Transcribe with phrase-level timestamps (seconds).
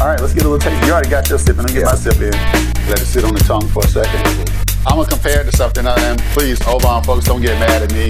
[0.00, 0.82] All right, let's get a little taste.
[0.86, 2.30] You already got your sip, and me get my sip in.
[2.88, 4.48] Let it sit on the tongue for a second.
[4.86, 8.08] I'm gonna compare it to something, and please, Oban folks, don't get mad at me.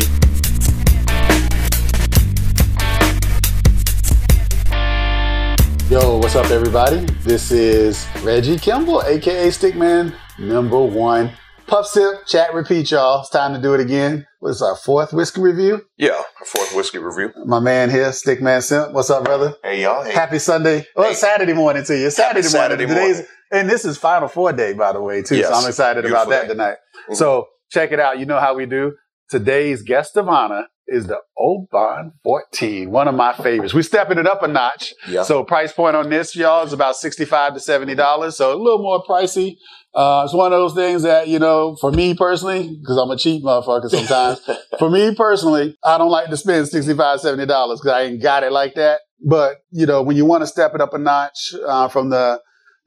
[5.91, 6.99] Yo, what's up, everybody?
[7.25, 11.33] This is Reggie Kimball, aka Stickman number one.
[11.71, 13.21] Puff sip, chat, repeat, y'all.
[13.21, 14.27] It's time to do it again.
[14.41, 15.83] What is our fourth whiskey review?
[15.97, 17.33] Yeah, a fourth whiskey review.
[17.47, 18.93] My man here, Stickman Simp.
[18.93, 19.55] What's up, brother?
[19.63, 20.03] Hey, y'all.
[20.03, 20.13] Hey.
[20.13, 20.85] Happy Sunday.
[20.97, 21.15] Well, Hey.
[21.15, 22.11] Saturday morning to you.
[22.11, 23.03] Saturday, Saturday morning.
[23.05, 23.31] Today's, morning.
[23.53, 25.37] and this is Final Four day, by the way, too.
[25.37, 25.47] Yes.
[25.49, 26.49] So I'm excited about that day.
[26.49, 26.77] tonight.
[27.09, 27.15] Mhm.
[27.15, 28.19] So check it out.
[28.19, 28.95] You know how we do.
[29.29, 33.73] Today's guest of honor is the Old Oban 14, one of my favorites.
[33.73, 34.93] We're stepping it up a notch.
[35.09, 35.23] Yeah.
[35.23, 38.33] So price point on this, y'all, is about 65 to $70.
[38.33, 39.57] So a little more pricey.
[39.95, 43.17] Uh, it's one of those things that, you know, for me personally, because I'm a
[43.17, 44.41] cheap motherfucker sometimes,
[44.79, 48.53] for me personally, I don't like to spend 65 $70 because I ain't got it
[48.53, 49.01] like that.
[49.25, 52.41] But, you know, when you want to step it up a notch, uh, from the,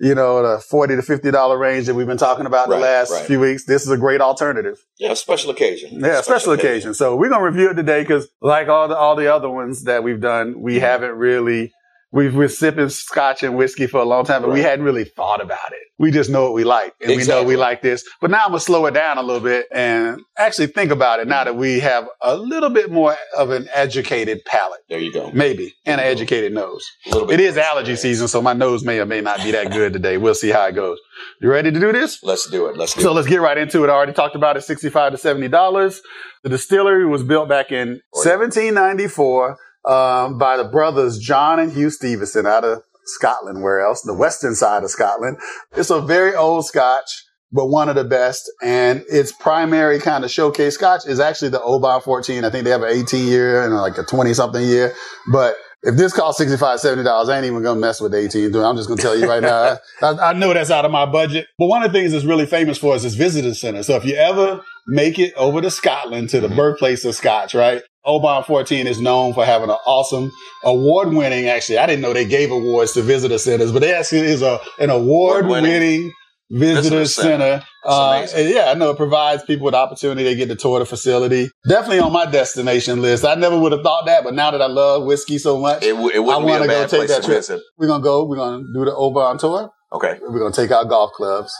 [0.04, 3.26] you know, the 40 to $50 range that we've been talking about the last right.
[3.26, 4.78] few weeks, this is a great alternative.
[5.00, 6.00] yeah, special occasion.
[6.00, 6.94] Yeah, special occasion.
[6.94, 10.04] So we're gonna review it today because, like all the all the other ones that
[10.04, 10.82] we've done, we Mm-hmm.
[10.82, 11.72] haven't really
[12.14, 15.42] we've been sipping scotch and whiskey for a long time, but we hadn't really thought
[15.42, 15.80] about it.
[16.00, 18.04] We just know what we like, and we know we like this.
[18.22, 21.28] But now I'm gonna slow it down a little bit and actually think about it.
[21.28, 25.32] Now that we have a little bit more of an educated palate, There you go.
[25.34, 26.86] maybe, and an educated nose.
[27.08, 29.72] A little It is allergy season, so my nose may or may not be that
[29.72, 30.18] good today.
[30.18, 30.98] We'll see how it goes.
[31.42, 32.22] You ready to do this?
[32.24, 32.78] Let's do it.
[32.78, 33.14] Let's do So it.
[33.14, 33.90] let's get right into it.
[33.90, 36.02] I already talked about it, sixty-five to seventy dollars.
[36.44, 41.72] The distillery was built back in Oh, seventeen ninety-four um, by the brothers John and
[41.72, 43.62] Hugh Stevenson out of Scotland.
[43.62, 44.02] Where else?
[44.02, 45.38] The western side of Scotland.
[45.76, 48.50] It's a very old Scotch, but one of the best.
[48.62, 52.46] And its primary kind of showcase Scotch is actually the Oban fourteen.
[52.46, 54.94] I think they have an eighteen year and like a twenty something year,
[55.32, 55.56] but.
[55.86, 58.54] If this costs $65, $70, I ain't even gonna mess with 18.
[58.54, 58.64] dude.
[58.64, 59.80] I'm just gonna tell you right now.
[60.02, 61.48] I, I know that's out of my budget.
[61.60, 63.84] But one of the things that's really famous for is is visitor center.
[63.84, 66.56] So if you ever make it over to Scotland to the Mhm.
[66.56, 67.82] birthplace of Scotch, right?
[68.06, 70.30] Oban 14 is known for having an awesome
[70.66, 74.22] award winning, actually, I didn't know they gave awards to visitor centers, but they actually
[74.22, 76.12] is a, an award winning
[76.52, 77.64] visitor center.
[77.86, 80.24] Uh, and yeah, I know it provides people with opportunity.
[80.24, 81.50] They get to tour the facility.
[81.68, 83.26] Definitely on my destination list.
[83.26, 85.92] I never would have thought that, but now that I love whiskey so much, It,
[85.92, 87.38] w- it wouldn't I be wanna a go take place that to trip.
[87.40, 87.62] visit.
[87.78, 88.26] we're gonna go.
[88.26, 89.70] We're gonna do the Oban tour.
[89.94, 90.20] Okay.
[90.22, 91.54] We're gonna take out golf clubs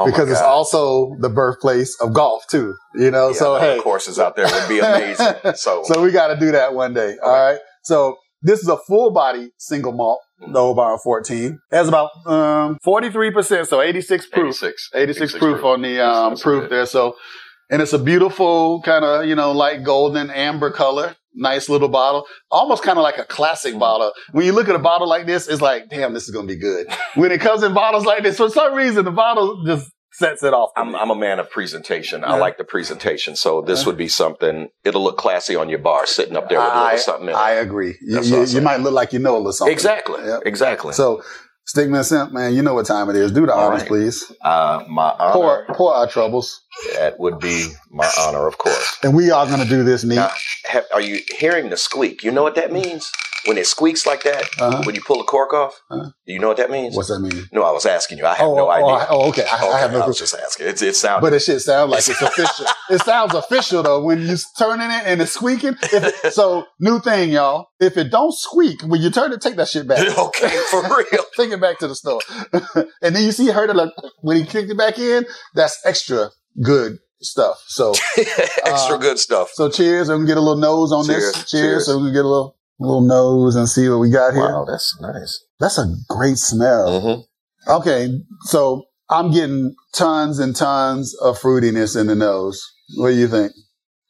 [0.00, 2.74] Oh because it's also the birthplace of golf too.
[2.94, 5.26] You know, Yeah, so hey, courses out there would be amazing.
[5.56, 7.16] So, so we got to do that one day.
[7.22, 7.58] All right.
[7.82, 11.58] So this is a full body single malt, the Oban 14.
[11.70, 14.62] It has about um, 43%, so 86 proof.
[14.62, 14.90] 86.
[14.94, 16.70] 86 proof on the um, proof good.
[16.70, 16.86] there.
[16.86, 17.16] So,
[17.70, 21.16] and it's a beautiful kind of, you know, light golden amber color.
[21.34, 22.26] Nice little bottle.
[22.50, 24.12] Almost kind of like a classic bottle.
[24.32, 26.52] When you look at a bottle like this, it's like, damn, this is going to
[26.54, 26.88] be good.
[27.14, 30.52] when it comes in bottles like this, for some reason, the bottle just sets it
[30.52, 30.70] off.
[30.76, 30.94] I'm.
[30.96, 32.24] I'm a man of presentation.
[32.24, 33.36] I like the presentation.
[33.36, 33.86] So this Yeah.
[33.86, 36.84] would be something, it'll look classy on your bar, sitting up there with a I,
[36.84, 37.38] little something in it.
[37.38, 37.94] I agree.
[38.02, 39.72] You, you, you might look like you know a little something.
[39.72, 40.22] Exactly.
[40.24, 40.42] Yep.
[40.46, 40.92] Exactly.
[40.94, 41.22] So,
[41.74, 43.30] Stickman Simp, man, you know what time it is.
[43.30, 43.88] Do the All honors, right.
[43.88, 44.32] please.
[44.42, 46.60] uh, my Pour, honor, pour our troubles.
[46.94, 48.98] That would be my honor, of course.
[49.02, 50.16] And we are going to do this neat.
[50.16, 50.30] Now,
[50.66, 52.22] have, are you hearing the squeak?
[52.22, 53.10] You know what that means?
[53.46, 54.82] When it squeaks like that, Uh-huh.
[54.84, 56.10] when you pull the cork off, Uh-huh.
[56.26, 56.94] do you know what that means?
[56.94, 57.48] What's that mean?
[57.52, 58.26] no, I was asking you.
[58.26, 59.06] I have oh, no oh, idea.
[59.08, 59.46] Oh, okay.
[59.50, 60.66] I, I have no I was just asking.
[60.66, 61.22] It, it sounded.
[61.22, 62.66] But it should sound like it's official.
[62.90, 65.74] it sounds official though when you're turning it and it's squeaking.
[65.84, 67.68] It, so new thing, y'all.
[67.80, 70.00] If it don't squeak when you turn it, take that shit back.
[70.18, 71.24] okay, for real.
[71.34, 72.20] take it back to the store.
[73.00, 75.24] and then you see her like when he kicked it back in.
[75.54, 76.28] That's extra
[76.62, 77.62] good stuff.
[77.66, 79.50] So Extra Uh, good stuff.
[79.54, 80.08] so cheers.
[80.08, 81.50] we can get a little nose on Cheers, this.
[81.50, 81.62] Cheers.
[81.62, 81.86] cheers.
[81.86, 84.42] So we can get a little little nose and see what we got here.
[84.42, 85.44] Wow, that's nice.
[85.58, 87.00] That's a great smell.
[87.00, 87.20] hmm
[87.70, 88.08] Okay,
[88.44, 92.64] so I'm getting tons and tons of fruitiness in the nose.
[92.96, 93.52] What do you think?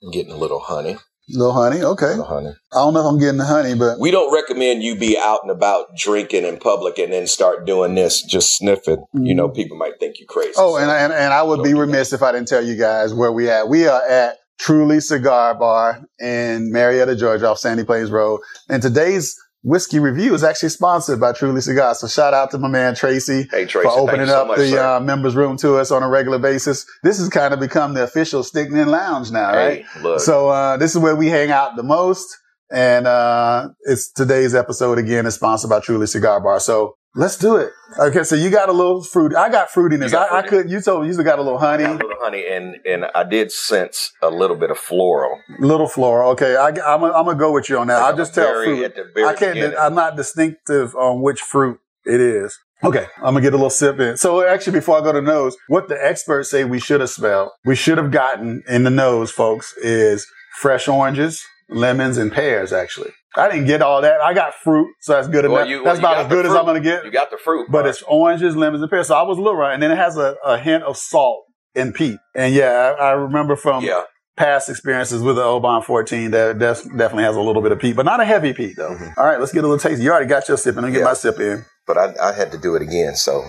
[0.05, 0.97] I'm getting a little honey.
[1.33, 1.83] Little honey?
[1.83, 2.07] Okay.
[2.07, 2.53] Little honey.
[2.73, 5.41] I don't know if I'm getting the honey, but We don't recommend you be out
[5.43, 9.05] and about drinking in public and then start doing this, just sniffing.
[9.15, 9.57] You know, mm-hmm.
[9.57, 10.55] people might think you crazy.
[10.57, 13.15] oh, and I, and, and I would be remiss if I didn't tell you guys
[13.15, 13.69] where we at.
[13.69, 18.41] We are at Truly Cigar Bar in Marietta, Georgia, off Sandy Plains Road.
[18.69, 22.01] And today's whiskey review is actually sponsored by Truly Cigars.
[22.01, 23.47] So shout out to my man Tracy.
[23.51, 26.03] hey, Tracy, for opening you so up much, the uh, members room to us on
[26.03, 26.87] a regular basis.
[27.03, 29.85] This has kind of become the official Stickman Lounge now, right?
[30.03, 30.21] Look.
[30.21, 32.27] So uh, this is where we hang out the most,
[32.73, 36.61] and uh, it's today's episode again is sponsored by Truly Cigar Bar.
[36.61, 37.73] So let's do it.
[37.99, 39.35] Okay, so you got a little fruit.
[39.35, 40.13] I got fruitiness.
[40.13, 40.71] Got I, I couldn't.
[40.71, 43.25] You told me you got a little honey, got a little honey, and and I
[43.25, 45.39] did sense a little bit of floral.
[45.59, 46.31] little floral.
[46.33, 48.01] Okay, I, I'm gonna I'm gonna go with you on that.
[48.03, 48.85] I'll just tell fruit.
[48.85, 49.55] at the very I can't.
[49.55, 49.79] beginning.
[49.79, 52.59] I'm not distinctive on which fruit it is.
[52.83, 54.17] Okay, I'm gonna get a little sip in.
[54.17, 57.51] So actually, before I go to nose, what the experts say we should have smelled,
[57.65, 60.27] we should have gotten in the nose, folks, is
[60.59, 62.73] fresh oranges, lemons, and pears.
[62.73, 64.21] Actually, I didn't get all that.
[64.21, 65.69] I got fruit, so that's good Well, enough.
[65.69, 66.53] you- that's about as good as.
[66.53, 67.05] I'm gonna get.
[67.05, 67.87] You got the fruit, But part.
[67.91, 69.07] it's oranges, lemons, and pears.
[69.09, 71.45] So I was a little right, and then it has a, a hint of salt
[71.77, 72.19] and peat.
[72.35, 74.03] And yeah, I, I remember from yeah.
[74.37, 78.05] past experiences with the Oban 14 that definitely has a little bit of peat, but
[78.05, 78.91] not a heavy peat though.
[78.91, 79.13] Mhm.
[79.17, 80.03] All right, let's get a little taste.
[80.03, 81.05] You already got your sip, and let me get Yeah.
[81.05, 81.65] my sip in.
[81.87, 83.15] But I, I had to do it again.
[83.15, 83.45] So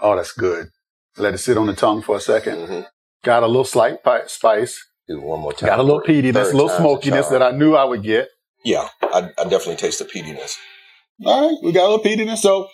[0.00, 0.66] Oh, that's good.
[1.16, 2.86] Let it sit on the tongue for a 2nd mhm.
[3.22, 4.84] Got a little slight pi- spice.
[5.06, 5.68] do it one more time.
[5.68, 8.28] Got a little peatiness, a little smokiness that I knew I would get.
[8.64, 10.56] Yeah, I, I definitely taste the peatiness.
[11.24, 12.38] All right, we got a little peatiness.
[12.38, 12.68] So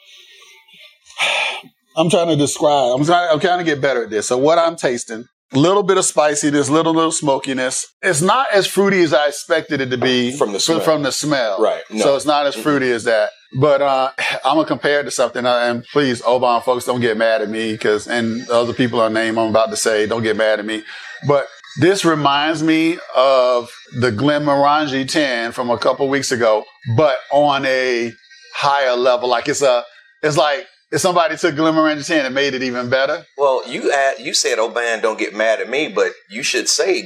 [1.96, 2.99] I'm trying to describe.
[2.99, 3.29] I'm trying.
[3.31, 4.29] I'm trying to get better at this.
[4.29, 7.87] So what I'm tasting, a little bit of spiciness, little little smokiness.
[8.02, 10.81] It's not as fruity as I expected it to be From the smell.
[10.81, 11.82] From the smell, Right.
[11.91, 12.02] No.
[12.02, 13.31] So it's not as fruity as that.
[13.58, 14.12] But uh,
[14.44, 15.46] I'm gonna compare it to something.
[15.46, 19.00] Uh, and please, Oban folks, don't get mad at me because, and the other people
[19.00, 20.82] I name, I'm about to say, don't get mad at me.
[21.26, 26.65] But this reminds me of the Glenmorangie 10 from a couple weeks ago,
[26.97, 28.12] but on a
[28.55, 29.29] higher level.
[29.29, 29.85] Like it's a,
[30.23, 33.25] it's like if somebody took Glenmorangie 10 and made it even better.
[33.37, 36.69] Well, you add, you said, "Oh man, don't get mad at me," but you should
[36.69, 37.05] say,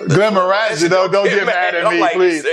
[0.00, 2.46] Glenmorangie, don't, don't get mad at me, like please.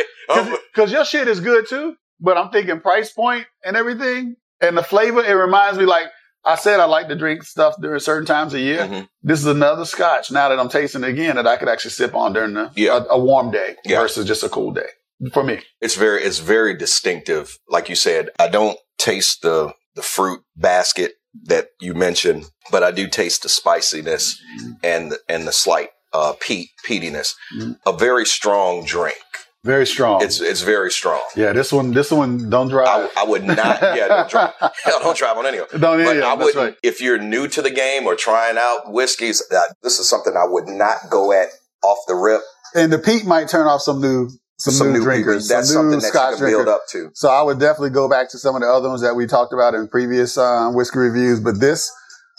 [0.73, 4.83] Because your shit is good too, but I'm thinking price point and everything and the
[4.83, 5.23] flavor.
[5.23, 6.05] It reminds me like
[6.43, 8.79] I said, I like to drink stuff during certain times of year.
[8.87, 9.07] mhm.
[9.21, 12.15] This is another scotch now that I'm tasting it again that I could actually sip
[12.15, 12.97] on during the, Yeah.
[12.97, 14.01] a, a warm day Yeah.
[14.01, 14.89] versus just a cool day
[15.33, 15.61] for me.
[15.81, 17.57] it's very, it's very distinctive.
[17.69, 21.11] Like you said, I don't taste the the fruit basket
[21.43, 24.39] that you mentioned, but I do taste the spiciness
[24.83, 27.33] and the, and the slight uh, peat peatiness.
[27.57, 27.75] Mhm.
[27.85, 29.17] A very strong drink.
[29.63, 30.23] Very strong.
[30.23, 31.21] It's it's very strong.
[31.35, 33.09] yeah, this one, this one, don't I, drive.
[33.15, 33.79] I would not.
[33.81, 34.53] Yeah, don't drive.
[34.83, 35.77] Hell, don't drive on any of it.
[35.79, 36.75] don't But yeah, I would, right.
[36.81, 40.45] if you're new to the game or trying out whiskeys, uh, this is something I
[40.47, 41.49] would not go at
[41.83, 42.41] off the rip.
[42.73, 45.99] And the peat might turn off some new, some, new, drinkers, That's some new something
[45.99, 47.11] that scotch you can build up to.
[47.13, 49.53] So I would definitely go back to some of the other ones that we talked
[49.53, 51.39] about in previous uh, whiskey reviews.
[51.39, 51.91] But this,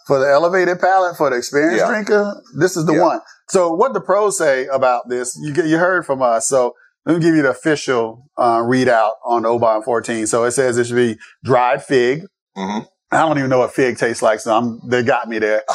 [0.08, 1.88] for the elevated palate, for the experienced Yeah.
[1.88, 3.02] drinker, this is the Yeah.
[3.02, 3.20] one.
[3.48, 6.48] So what the pros say about this, you get, you heard from us.
[6.48, 10.26] So let me give you the official uh, readout on the Oban 14.
[10.26, 12.22] So it says it should be dried fig.
[12.56, 12.86] Mhm.
[13.10, 15.62] I don't even know what fig tastes like, so I'm, they got me there.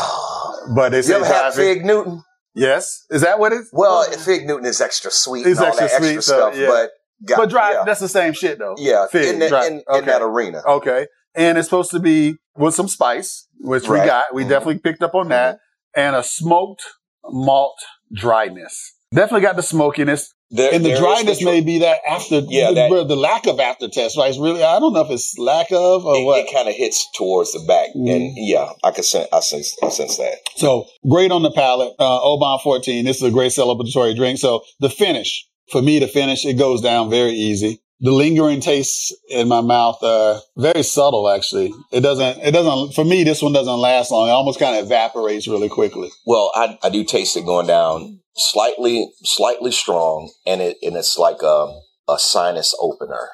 [0.76, 1.86] But they you ever had fig.
[1.86, 2.24] Newton?
[2.54, 3.70] Yes, is that what it's?
[3.72, 6.58] Well, Fig Newton is extra sweet It's and all extra that extra sweet, so, stuff,
[6.58, 6.68] yeah.
[6.68, 6.90] but
[7.26, 7.72] got, but dried.
[7.74, 8.76] yeah, That's the same shit though.
[8.78, 10.62] yeah fig, in, that dry- in, in that arena.
[10.68, 11.08] Okay.
[11.36, 14.34] And it's supposed to be with some spice, which we got.
[14.34, 14.50] We Mhm.
[14.50, 15.60] definitely picked up on that.
[15.96, 16.84] And a smoked
[17.24, 17.78] malt
[18.14, 18.94] dryness.
[19.14, 20.34] Definitely got the smokiness.
[20.50, 23.86] There- And the dryness may be that after, Yeah, the, that- the, lack of after
[23.86, 24.30] aftertaste, right?
[24.30, 26.40] It's really, I don't know if it's lack of or it, what.
[26.40, 28.16] it kind of hits towards the back, Mhm.
[28.16, 30.38] and yeah, I can sense, I sense, I sense that.
[30.56, 31.94] So great on the palate.
[32.00, 33.04] Uh, Oban 14.
[33.04, 34.40] This is a great celebratory drink.
[34.40, 37.82] So the finish, for me, the finish, it goes down very easy.
[38.00, 41.74] The lingering tastes in my mouth are very subtle, actually.
[41.92, 44.28] It doesn't, it doesn't, for me, this one doesn't last long.
[44.28, 46.10] It almost kind of evaporates really quickly.
[46.26, 51.18] Well, I, I do taste it going down slightly, slightly strong, and it and it's
[51.18, 53.30] like a a sinus opener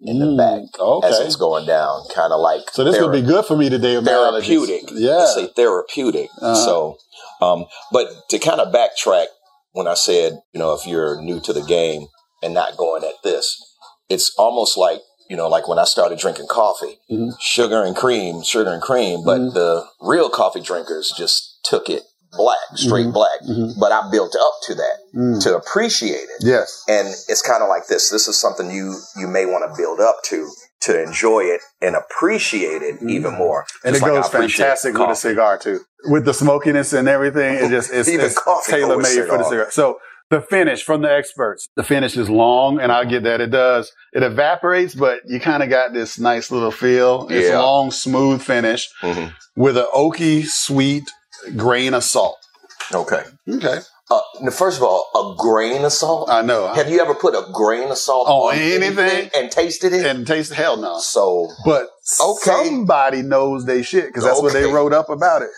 [0.00, 1.06] in the Mm, back Okay.
[1.08, 3.68] as it's going down, kind of like so this thera- would be good for me
[3.68, 3.96] today.
[3.96, 4.46] with my allergies.
[4.46, 4.90] therapeutic.
[4.92, 5.16] Yeah.
[5.16, 6.30] Let's say therapeutic.
[6.40, 6.54] Uh-huh.
[6.54, 6.96] So,
[7.42, 9.26] um, but to kind of backtrack,
[9.72, 12.06] when I said, you know, if you're new to the game
[12.42, 13.60] and not going at this,
[14.08, 17.32] it's almost like, you know, like when I started drinking coffee, Mhm.
[17.40, 19.54] sugar and cream, sugar and cream, but Mhm.
[19.54, 23.12] the real coffee drinkers just took it black, straight Mhm.
[23.12, 23.40] black.
[23.42, 23.78] Mhm.
[23.80, 25.42] But I built up to that Mm.
[25.42, 26.40] to appreciate it.
[26.40, 26.82] Yes.
[26.88, 28.10] And it's kind of like this.
[28.10, 30.48] This is something you you may want to build up to
[30.80, 33.10] to enjoy it and appreciate it Mhm.
[33.10, 33.66] even more.
[33.82, 35.80] And it like goes fantastic with a cigar too.
[36.04, 39.70] With the smokiness and everything, it just it's, Even it's tailor made for the cigar.
[39.70, 39.98] So
[40.30, 43.92] the finish from the experts, the finish is long, and I get that it does.
[44.12, 47.26] It evaporates, but you kind of got this nice little feel.
[47.30, 47.60] It's Yeah.
[47.60, 49.32] long, smooth finish Mhm.
[49.56, 51.04] with an oaky, sweet
[51.56, 52.36] grain of salt.
[52.92, 53.22] Okay.
[53.48, 53.78] Okay,
[54.10, 56.30] Uh, first of all, a grain of salt.
[56.30, 56.72] I know.
[56.72, 59.30] Have you ever put a grain of salt On on, anything?
[59.36, 60.06] and tasted it?
[60.06, 60.98] and taste hell no.
[60.98, 61.88] so But
[62.20, 62.40] Okay.
[62.64, 65.50] somebody knows they shit because that's what they wrote up about it.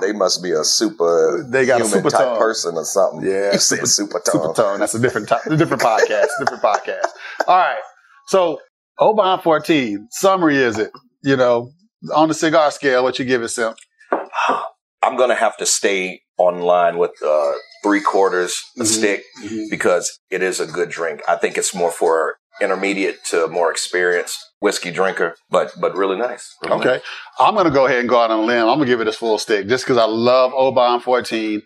[0.00, 2.38] they must be a super They got a super type tongue.
[2.38, 3.28] person or something.
[3.28, 4.40] Yeah, You super super tongue.
[4.42, 4.80] Super tone.
[4.80, 6.28] That's a different type, a different podcast.
[6.38, 7.08] different podcast.
[7.46, 7.80] All right.
[8.28, 8.58] So
[8.98, 10.08] Oban 14.
[10.10, 10.92] Summary is it?
[11.22, 11.72] You know,
[12.14, 13.74] on the cigar scale, what you give it, Sim?
[15.02, 18.86] I'm gonna have to stay online with uh, three quarters a Mhm.
[18.86, 19.24] stick
[19.70, 21.20] because it is a good drink.
[21.28, 26.16] I think it's more for an intermediate to more experienced whiskey drinker, but but really
[26.16, 26.54] nice.
[26.62, 26.88] Really Okay.
[26.88, 27.00] nice.
[27.40, 28.60] I'm going to go ahead and go out on a limb.
[28.68, 31.62] I'm going to give it a full stick just because I love Oban 14.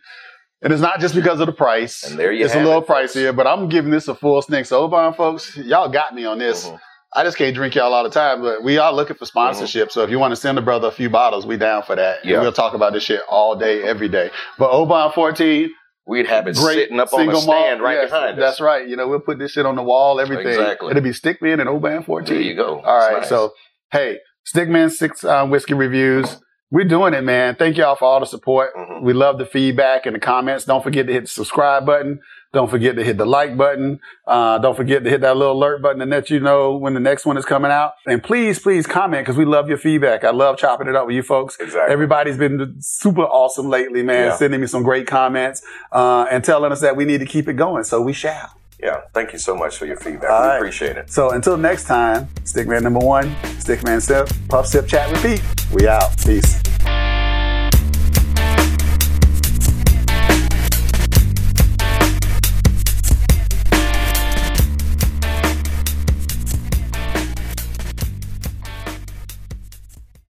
[0.62, 2.02] And it's not just because of the price.
[2.02, 4.64] And there you It's a little it, pricier, but I'm giving this a full stick.
[4.64, 6.64] So Oban folks, y'all got me on this.
[6.66, 6.80] Mhm.
[7.14, 9.92] I just can't drink y'all all the time, but we are looking for sponsorship.
[9.92, 12.20] So if you want to send a brother a few bottles, we down for that.
[12.22, 12.40] And Yeah.
[12.40, 14.30] we'll talk about this shit all day, every day.
[14.58, 15.70] But Oban 14,
[16.06, 17.80] We'd have it great sitting up on a stand malt.
[17.80, 18.40] right Yes, behind us.
[18.40, 18.86] That's right.
[18.88, 20.46] You know, we'll put this shit on the wall, everything.
[20.46, 20.90] Exactly.
[20.90, 22.32] It'll be Stickman and Oban 14.
[22.32, 22.80] There you go.
[22.80, 23.20] All That's right.
[23.20, 23.28] nice.
[23.28, 23.52] So,
[23.90, 26.40] hey, Stickman Six uh, Whiskey Reviews.
[26.72, 27.54] We're doing it, man.
[27.54, 28.74] Thank y'all for all the support.
[28.74, 29.02] Mhm.
[29.02, 30.64] We love the feedback and the comments.
[30.64, 32.18] Don't forget to hit the subscribe button.
[32.52, 34.00] Don't forget to hit the like button.
[34.26, 37.00] Uh, don't forget to hit that little alert button to let you know when the
[37.00, 37.92] next one is coming out.
[38.06, 40.24] And please, please comment because we love your feedback.
[40.24, 41.56] I love chopping it up with you folks.
[41.60, 41.92] Exactly.
[41.92, 44.28] Everybody's been super awesome lately, man.
[44.28, 44.36] Yeah.
[44.36, 47.54] Sending me some great comments uh, and telling us that we need to keep it
[47.54, 47.84] going.
[47.84, 48.50] So we shall.
[48.80, 49.02] Yeah.
[49.12, 50.30] Thank you so much for your feedback.
[50.30, 50.56] All we right.
[50.56, 51.10] appreciate it.
[51.10, 55.42] So until next time, Stickman number one, Stickman step, puff sip, chat, repeat.
[55.72, 56.16] We out.
[56.24, 56.65] Peace.